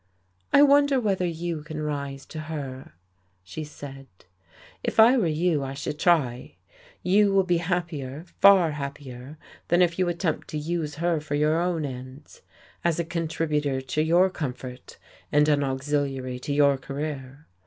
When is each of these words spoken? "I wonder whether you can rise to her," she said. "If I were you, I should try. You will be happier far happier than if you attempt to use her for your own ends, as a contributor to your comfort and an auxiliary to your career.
"I 0.51 0.63
wonder 0.63 0.99
whether 0.99 1.27
you 1.27 1.61
can 1.61 1.79
rise 1.79 2.25
to 2.25 2.39
her," 2.39 2.93
she 3.43 3.63
said. 3.63 4.07
"If 4.83 4.99
I 4.99 5.15
were 5.15 5.27
you, 5.27 5.63
I 5.63 5.75
should 5.75 5.99
try. 5.99 6.55
You 7.03 7.31
will 7.31 7.43
be 7.43 7.57
happier 7.57 8.25
far 8.39 8.71
happier 8.71 9.37
than 9.67 9.83
if 9.83 9.99
you 9.99 10.09
attempt 10.09 10.47
to 10.47 10.57
use 10.57 10.95
her 10.95 11.19
for 11.21 11.35
your 11.35 11.61
own 11.61 11.85
ends, 11.85 12.41
as 12.83 12.99
a 12.99 13.05
contributor 13.05 13.79
to 13.79 14.01
your 14.01 14.31
comfort 14.31 14.97
and 15.31 15.47
an 15.47 15.63
auxiliary 15.63 16.39
to 16.39 16.51
your 16.51 16.79
career. 16.79 17.45